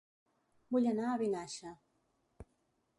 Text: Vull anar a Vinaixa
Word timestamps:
Vull 0.75 0.89
anar 0.93 1.05
a 1.11 1.19
Vinaixa 1.25 1.77